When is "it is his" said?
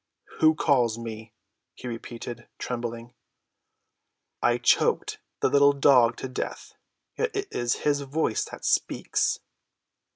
7.35-8.01